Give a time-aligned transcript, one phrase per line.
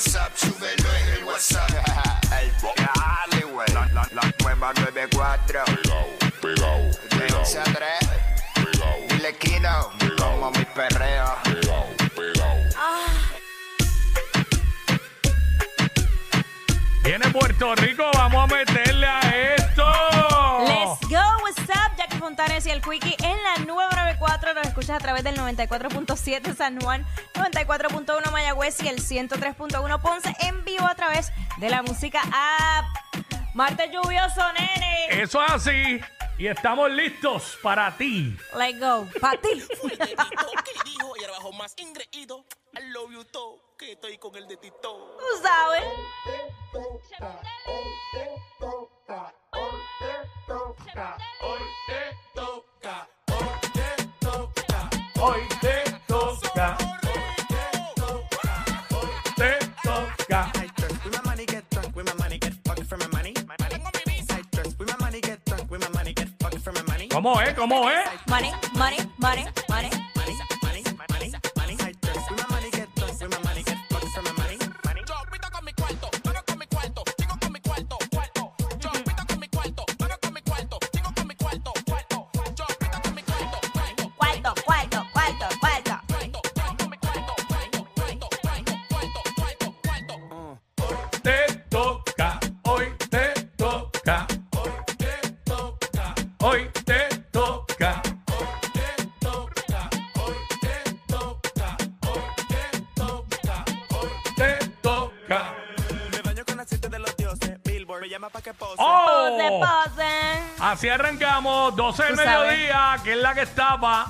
[0.00, 1.68] WhatsApp, súbelo en el WhatsApp.
[2.40, 3.68] el dale, güey.
[3.74, 5.64] La, la, la, nueva 94.
[5.66, 6.06] Pegao,
[6.40, 7.28] pegao, pegao.
[7.28, 7.74] De 11 a 3.
[8.54, 8.96] Pegao.
[9.10, 9.90] Dile Kino.
[9.98, 10.30] Pegao.
[10.30, 11.36] Como mi perreo.
[11.44, 11.86] Pegao,
[12.16, 12.56] pegao.
[12.78, 13.04] Ah.
[17.04, 19.20] Viene Puerto Rico, vamos a meterle a
[19.56, 19.84] esto.
[20.64, 23.89] Let's go, what's up, Jackie Fontanes y el Quickie en la nueva
[24.54, 24.54] 94.
[24.54, 30.64] Nos escuchas a través del 94.7 San Juan, 94.1 Mayagüez y el 103.1 Ponce en
[30.64, 32.86] vivo a través de la música app.
[33.54, 35.22] Martes lluvioso, nene.
[35.22, 36.00] Eso es así.
[36.38, 38.36] Y estamos listos para ti.
[38.56, 39.06] Let's go.
[39.20, 39.60] Pa' ti.
[39.80, 42.44] Fue el que dijo y ahora bajo más ingreído.
[42.72, 45.16] I love you todo, que estoy con el de Tito.
[45.18, 45.82] Tú sabes.
[61.10, 63.34] With my money, get drunk with my money, get fucked for my money.
[63.46, 63.76] My money.
[64.30, 67.08] I drink with my money, get drunk with my money, get fucked for my money.
[67.08, 67.54] ¿Cómo es?
[67.54, 68.04] ¿Cómo es?
[68.28, 69.90] Money, money, money, money.
[69.90, 70.09] Money, money,
[108.20, 108.76] llama pa' que pose.
[108.76, 109.60] Pose, ¡Oh!
[109.60, 110.42] pose.
[110.58, 112.48] Así arrancamos, 12 del Tú sabes.
[112.50, 114.06] mediodía, que es la que estaba.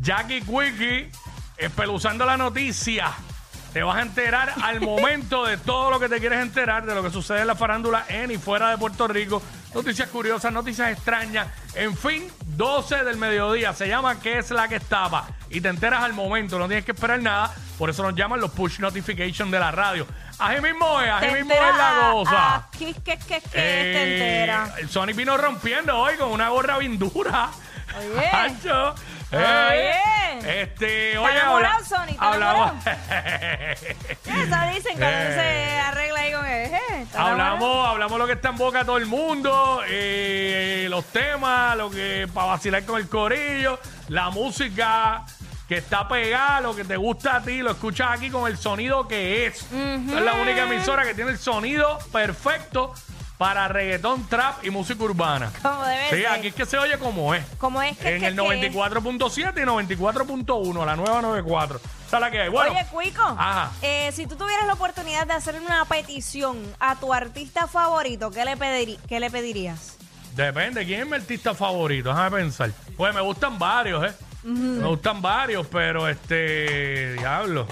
[0.00, 1.10] Jackie Quickie,
[1.56, 3.10] espeluzando la noticia.
[3.72, 7.02] Te vas a enterar al momento de todo lo que te quieres enterar, de lo
[7.02, 9.40] que sucede en la farándula en y fuera de Puerto Rico.
[9.74, 11.48] Noticias curiosas, noticias extrañas.
[11.74, 13.72] En fin, 12 del mediodía.
[13.74, 15.26] Se llama ¿Qué es la que estaba?
[15.50, 17.54] Y te enteras al momento, no tienes que esperar nada.
[17.76, 20.06] Por eso nos llaman los push notifications de la radio.
[20.38, 22.68] Así mismo es, así mismo es enteras la cosa.
[22.78, 24.74] ¿Qué, qué, qué, qué Eh, te entera?
[24.78, 27.50] El Sonic vino rompiendo hoy con una gorra bien dura.
[27.96, 28.26] Oye.
[28.26, 28.94] Hacho.
[29.32, 30.62] Oye.
[30.62, 31.38] Este, oye,
[31.86, 32.14] Sonic?
[32.14, 35.24] ¿Está hablamos, Eso dicen que Eh.
[35.28, 36.74] no se arregla ahí con el...
[36.74, 41.04] eh, ¿está hablamos, hablamos lo que está en boca de todo el mundo, eh, los
[41.06, 43.78] temas, lo que para vacilar con el corillo,
[44.08, 45.24] la música
[45.68, 49.06] que está pegada, lo que te gusta a ti, lo escuchas aquí con el sonido
[49.06, 49.56] que es.
[49.70, 52.94] Es la única emisora que tiene el sonido perfecto
[53.38, 55.50] para reggaetón, trap y música urbana.
[55.62, 56.26] Como debe Sí, ser.
[56.26, 57.44] aquí es que se oye como es.
[57.58, 58.16] Como es que...
[58.16, 61.80] en que- el que- 94.7 y 94.1, la nueva 94.
[62.06, 62.48] Esa es la que hay.
[62.48, 63.70] Bueno, Oye, Cuico, Ajá.
[63.82, 68.44] eh, si tú tuvieras la oportunidad de hacer una petición a tu artista favorito, ¿qué
[68.44, 69.96] le, pediri- qué le pedirías?
[70.34, 70.84] depende.
[70.86, 72.08] ¿Quién es mi artista favorito?
[72.10, 72.70] Déjame pensar.
[72.96, 74.14] Pues me gustan varios, ¿eh?
[74.44, 77.14] Me gustan varios, pero este.
[77.14, 77.66] Diablo.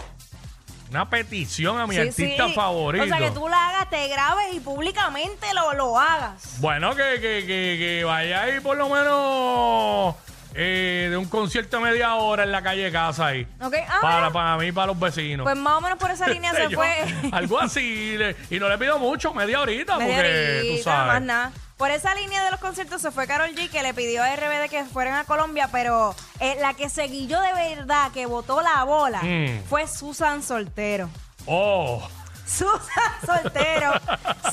[0.91, 2.55] Una petición a mi Sí, artista sí.
[2.55, 3.05] favorito.
[3.05, 6.59] O sea, que tú la hagas, te grabes y públicamente lo, lo hagas.
[6.61, 10.15] Bueno, que, que, que, que vaya ahí por lo menos
[10.55, 13.47] eh, de un concierto de media hora en la calle casa ahí.
[13.61, 13.75] ¿Ok?
[13.89, 15.45] Ah, Para, para mí, para los vecinos.
[15.45, 16.89] pues más o menos por esa línea se yo, fue.
[17.33, 18.17] Algo así.
[18.17, 21.13] le- y no le pido mucho, media horita, Media porque tú horita, sabes.
[21.15, 21.53] más nada.
[21.77, 24.71] Por esa línea de los conciertos se fue Carol G, que le pidió a RBD
[24.71, 28.83] que fueran a Colombia, pero eh, la que se guilló de verdad, que botó la
[28.85, 29.63] bola, Mm.
[29.69, 31.11] fue Susan Soltero.
[31.47, 32.03] Oh.
[32.47, 32.81] Susan
[33.27, 33.93] Soltero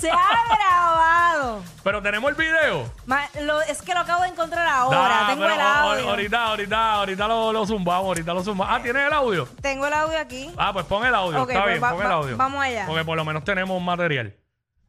[0.02, 1.64] se ha grabado.
[1.84, 2.92] Pero tenemos el video.
[3.06, 4.98] Ma- lo- es que lo acabo de encontrar ahora.
[4.98, 6.10] Da, Tengo pero el o- o- audio.
[6.10, 8.76] ahorita, ahorita, ahorita lo, lo zumbamos, ahorita lo zumbamos.
[8.76, 9.48] Ah, ¿tienes el audio?
[9.62, 10.52] Tengo el audio aquí.
[10.58, 12.36] Ah, pues pon el audio, Ok, está pues bien, va- pon el va- audio.
[12.38, 12.86] vamos allá.
[12.88, 14.36] Porque por lo menos tenemos material.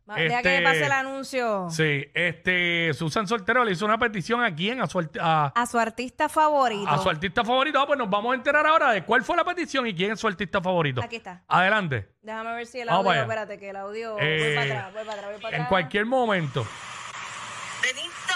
[0.06, 1.68] Deja que este- me pase el anuncio.
[1.70, 5.66] Sí, este, Susan Soltero le hizo una petición a quién, a su, arti- a, A
[5.66, 6.88] su artista favorito.
[6.90, 7.80] a su artista favorito.
[7.80, 10.20] Ah, pues nos vamos a enterar ahora de cuál fue la petición y quién es
[10.20, 11.00] su artista favorito.
[11.02, 11.42] Aquí está.
[11.48, 12.08] Adelante.
[12.20, 13.12] Déjame ver si el Vamos audio.
[13.12, 13.22] allá.
[13.22, 14.16] Espérate, que el audio.
[14.20, 15.68] Eh, voy para atrás, voy para atrás, voy para En atrás.
[15.70, 16.66] cualquier momento.
[17.82, 18.34] Benito,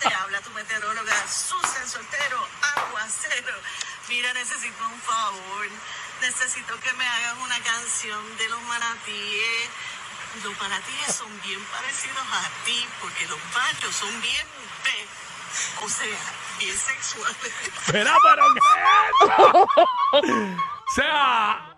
[0.00, 2.38] te habla tu meteoróloga Susan Soltero,
[2.76, 3.54] aguacero.
[4.08, 5.66] Mira, necesito un favor.
[6.20, 9.68] Necesito que me hagas una canción de los manatíes.
[10.40, 14.46] Los manatíes son bien parecidos a ti, porque los machos son bien
[14.82, 16.06] B, o sea,
[16.58, 17.36] bien sexuales.
[17.86, 18.64] Espera, pero ¿qué es
[19.28, 19.68] esto?
[20.12, 21.74] O sea.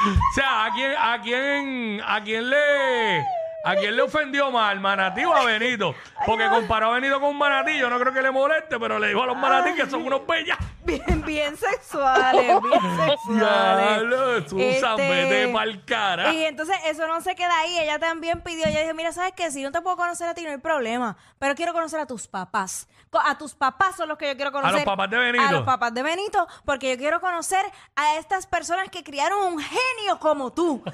[0.00, 3.20] O sea, ¿a quién, a quién, a quién le,
[3.64, 5.94] a quién le ofendió más, al manatí o a Benito?
[6.26, 9.08] Porque comparó a Benito con un manatí, yo no creo que le moleste, pero le
[9.08, 10.58] dijo a los manatí que son unos bellas.
[10.88, 13.86] Bien, bien sexuales, bien sexuales.
[14.08, 16.32] Diablo, Susan, vete pa'l cara.
[16.32, 17.78] Y entonces eso no se queda ahí.
[17.78, 19.50] Ella también pidió, ella dijo, mira, ¿sabes qué?
[19.50, 22.26] Si no te puedo conocer a ti no hay problema, pero quiero conocer a tus
[22.26, 22.88] papás.
[23.10, 24.74] Co- A tus papás son los que yo quiero conocer.
[24.76, 25.44] los papás de Benito.
[25.46, 27.64] A los papás de Benito, porque yo quiero conocer
[27.96, 30.82] a estas personas que criaron un genio como tú.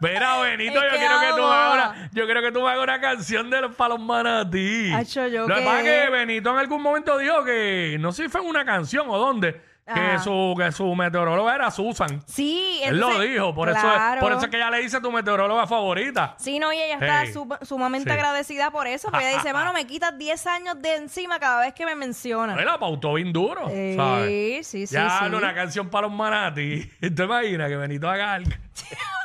[0.00, 2.82] Mira, Benito, yo quiero que tú me hagas una, yo quiero que tú me hagas
[2.84, 4.92] una canción de los para los manatí.
[4.94, 8.28] Hacho, yo que pasa es que Benito en algún momento dijo que, no sé si
[8.28, 10.18] fue en una canción o dónde, que Ajá.
[10.20, 12.22] su, que su meteoróloga era Susan.
[12.26, 14.20] Sí, Él lo entonces- dijo, por eso, Claro.
[14.20, 16.36] por eso es que ella le dice tu meteoróloga favorita.
[16.38, 17.34] Sí, no, y ella está Hey.
[17.62, 18.14] sumamente Sí.
[18.16, 21.74] agradecida por eso, porque ella dice, mano, me quitas 10 años de encima cada vez
[21.74, 22.54] que me menciona.
[22.54, 24.66] Él la pautó bien duro, Sí, ¿sabes?
[24.68, 25.34] sí, sí, Ya sí.
[25.34, 26.88] una canción para los manatí.
[27.00, 28.50] ¿Te imaginas que Benito haga algo?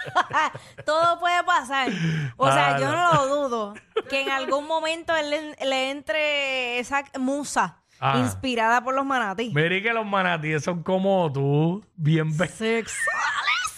[0.86, 1.90] Todo puede pasar.
[2.38, 3.14] O sea, yo no.
[3.14, 3.74] no lo dudo.
[4.10, 8.20] Que en algún momento él le, le entre esa musa Ah.
[8.20, 9.52] inspirada por los manatí.
[9.56, 12.96] Mira que los manatíes son como tú, bien be- Sexuales.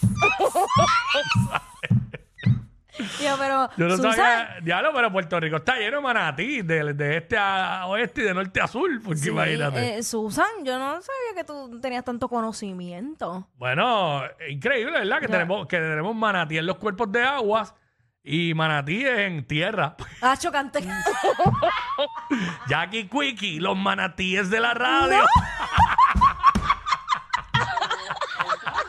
[3.22, 6.94] Yo, pero Yo no Susan, sabía, diablo, pero Puerto Rico está lleno de manatí, de,
[6.94, 9.98] de este a oeste y de norte a sur, porque sí, imagínate.
[9.98, 13.46] eh, Susan, yo no sabía que tú tenías tanto conocimiento.
[13.56, 15.18] Bueno, increíble, ¿verdad?
[15.20, 15.32] Que Ya.
[15.32, 17.72] tenemos, que tenemos manatí en los cuerpos de aguas
[18.24, 19.96] y manatíes en tierra.
[20.20, 20.80] Ah, chocante.
[22.68, 25.18] Jackie Quickie, los manatíes de la radio.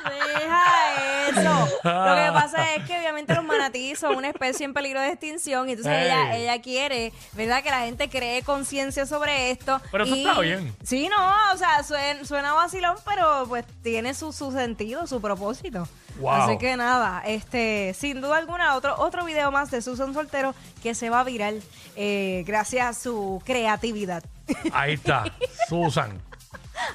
[0.06, 1.68] Deja eso.
[1.84, 5.70] Lo que pasa es que obviamente los manatíes son una especie en peligro de extinción
[5.70, 6.06] y entonces Ey.
[6.06, 7.62] ella, ella quiere, ¿verdad?
[7.64, 9.80] Que la gente cree conciencia sobre esto.
[9.92, 10.76] Pero eso y- está bien.
[10.84, 15.88] Sí, no, o sea, suena, suena vacilón, pero pues tiene su, su sentido, su propósito.
[16.19, 16.31] Wow.
[16.31, 20.94] Así que nada, este, sin duda alguna, otro, otro video más de Susan Soltero que
[20.94, 21.62] se va viral
[21.95, 24.24] eh, gracias a su creatividad.
[24.74, 25.25] Ahí está,
[25.68, 26.21] Susan.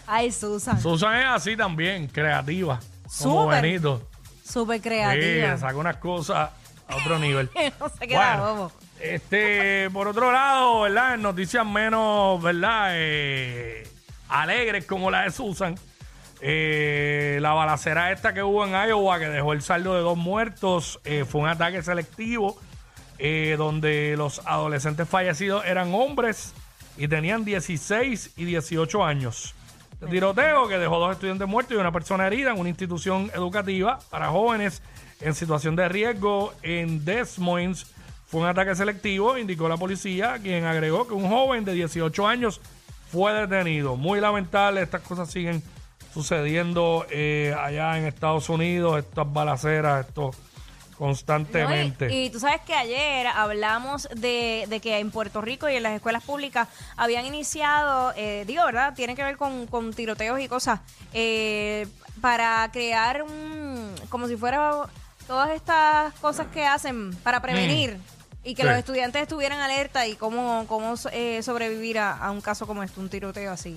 [0.06, 0.80] Ay, Susan.
[0.80, 2.78] Susan es así también, creativa.
[3.18, 4.08] Como Súper Benito.
[4.46, 5.56] Súper Sí, creativa.
[5.58, 6.50] saca unas cosas
[6.88, 7.48] a otro nivel.
[7.80, 8.72] no se queda Bueno, bobo.
[9.00, 11.14] este, por otro lado, ¿verdad?
[11.14, 12.88] En noticias menos, ¿verdad?
[12.92, 13.88] Eh,
[14.28, 15.74] alegres como la de Susan.
[16.46, 21.00] Eh, la balacera esta que hubo en Iowa, que dejó el saldo de dos muertos,
[21.04, 22.60] eh, fue un ataque selectivo
[23.18, 26.52] eh, donde los adolescentes fallecidos eran hombres
[26.98, 29.54] y tenían 16 y 18 años.
[30.02, 34.00] El tiroteo que dejó dos estudiantes muertos y una persona herida en una institución educativa
[34.10, 34.82] para jóvenes
[35.22, 37.86] en situación de riesgo en Des Moines
[38.26, 42.60] fue un ataque selectivo, indicó la policía, quien agregó que un joven de 18 años
[43.10, 43.96] fue detenido.
[43.96, 45.62] Muy lamentable, estas cosas siguen
[46.14, 50.30] sucediendo eh, allá en Estados Unidos, estas balaceras, esto
[50.96, 52.06] constantemente.
[52.06, 55.74] No, y, y tú sabes que ayer hablamos de, de que en Puerto Rico y
[55.74, 58.94] en las escuelas públicas habían iniciado, eh, digo, ¿verdad?
[58.94, 60.80] Tiene que ver con, con tiroteos y cosas,
[61.12, 61.86] eh,
[62.20, 64.72] para crear un, como si fuera
[65.26, 67.98] todas estas cosas que hacen para prevenir.
[68.46, 68.66] Y que Mm.
[68.66, 68.70] Sí.
[68.70, 73.00] los estudiantes estuvieran alerta y cómo, cómo eh, sobrevivir a, a un caso como este,
[73.00, 73.74] un tiroteo así.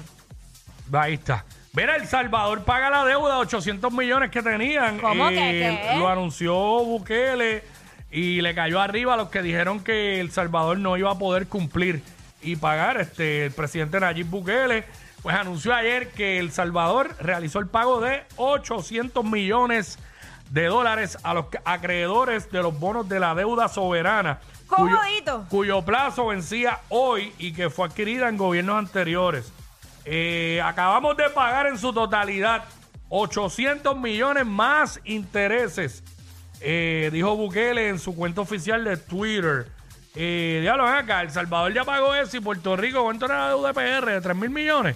[0.91, 1.45] Ahí está.
[1.77, 4.97] Mira, El Salvador paga la deuda de 800 millones que tenían.
[4.97, 5.95] ¿Cómo que qué?
[5.99, 7.63] Lo anunció Bukele
[8.09, 11.47] y le cayó arriba a los que dijeron que El Salvador no iba a poder
[11.47, 12.01] cumplir
[12.41, 12.99] y pagar.
[12.99, 14.85] Este, el presidente Nayib Bukele
[15.21, 19.99] pues anunció ayer que El Salvador realizó el pago de 800 millones
[20.49, 24.39] de dólares a los acreedores de los bonos de la deuda soberana.
[24.83, 24.97] cuyo-
[25.49, 29.53] cuyo plazo vencía hoy y que fue adquirida en gobiernos anteriores.
[30.09, 32.63] Eh, acabamos de pagar en su totalidad
[33.09, 36.01] 800 millones más intereses,
[36.61, 39.67] eh, dijo Bukele en su cuenta oficial de Twitter.
[40.15, 43.49] Eh, diablo, ven acá, El Salvador ya pagó eso y Puerto Rico, ¿cuánto era la
[43.49, 44.11] deuda de PR?
[44.13, 44.95] ¿De 3 mil millones?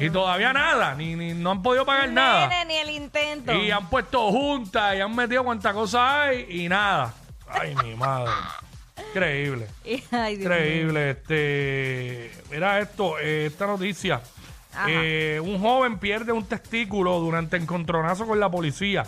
[0.00, 2.64] Y todavía nada, ni, ni- no han podido pagar nada.
[2.64, 3.52] Ni el intento.
[3.54, 7.12] Y han puesto juntas y han metido cuánta cosa hay y nada.
[7.48, 8.30] Ay, mi madre.
[9.10, 9.66] Increíble.
[10.10, 10.58] Ay, Dios mío.
[10.58, 11.10] Increíble.
[11.10, 14.20] Este, mira esto, eh, esta noticia.
[14.88, 19.06] Eh, un joven pierde un testículo durante encontronazo con la policía.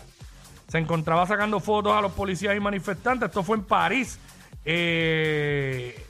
[0.68, 3.28] Se encontraba sacando fotos a los policías y manifestantes.
[3.28, 4.18] Esto fue en París.
[4.64, 6.04] Eh,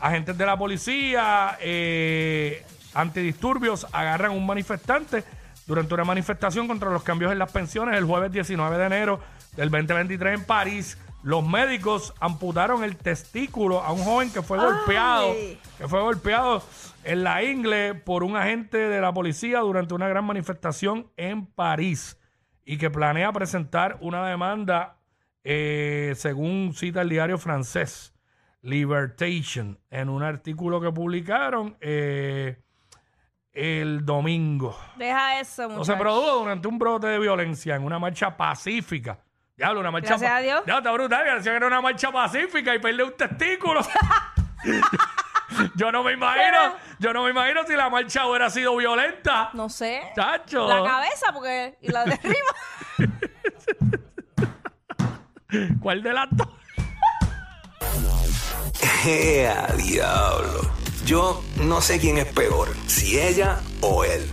[0.00, 2.64] agentes de la policía eh,
[2.94, 5.24] antidisturbios agarran un manifestante
[5.66, 9.20] durante una manifestación contra los cambios en las pensiones el jueves 19 de enero
[9.56, 10.98] del 2023 en París.
[11.22, 15.34] Los médicos amputaron el testículo a un joven que fue golpeado,
[15.76, 16.62] que fue golpeado
[17.04, 22.18] en la ingle por un agente de la policía durante una gran manifestación en París
[22.64, 24.98] y que planea presentar una demanda
[25.44, 28.14] eh, según cita el diario francés.
[28.62, 32.62] Libertation en un artículo que publicaron eh,
[33.52, 34.76] el domingo.
[34.96, 39.18] Deja eso, No se produjo durante un brote de violencia en una marcha pacífica.
[39.60, 40.62] Diablo, una marcha Gracias a Dios.
[40.66, 41.22] Ya, está brutal.
[41.22, 43.82] Gracias que era una marcha pacífica y perdió un testículo.
[45.74, 49.50] yo no me imagino, yo no me imagino si la marcha hubiera sido violenta.
[49.52, 50.00] No sé.
[50.16, 50.66] Chacho.
[50.66, 51.76] La cabeza, porque.
[51.82, 52.54] Y la de arriba.
[55.82, 56.48] ¿Cuál de las dos?
[59.04, 60.72] ¡Ea, diablo!
[61.04, 64.32] Yo no sé quién es peor, si ella o él.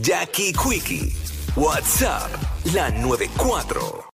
[0.00, 1.12] Jackie Quickie,
[1.56, 2.30] WhatsApp,
[2.72, 4.06] la 94.